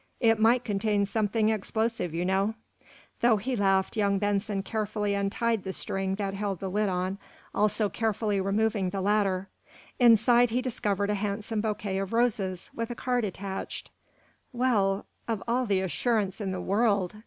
"It 0.19 0.39
might 0.39 0.63
contain 0.63 1.05
something 1.05 1.49
explosive, 1.49 2.11
you 2.11 2.25
know." 2.25 2.55
Though 3.19 3.37
he 3.37 3.55
laughed, 3.55 3.95
young 3.95 4.17
Benson 4.17 4.63
carefully 4.63 5.13
untied 5.13 5.61
the 5.63 5.71
string 5.73 6.15
that 6.15 6.33
held 6.33 6.59
the 6.59 6.71
lid 6.71 6.89
on, 6.89 7.19
also 7.53 7.87
carefully 7.87 8.41
removing 8.41 8.89
the 8.89 8.99
latter. 8.99 9.47
Inside 9.99 10.49
he 10.49 10.59
discovered 10.63 11.11
a 11.11 11.13
handsome 11.13 11.61
bouquet 11.61 11.99
of 11.99 12.13
roses, 12.13 12.71
with 12.73 12.89
a 12.89 12.95
card 12.95 13.23
attached. 13.25 13.91
"Well, 14.51 15.05
of 15.27 15.43
all 15.47 15.67
the 15.67 15.81
assurance 15.81 16.41
in 16.41 16.51
the 16.51 16.59
world?" 16.61 17.17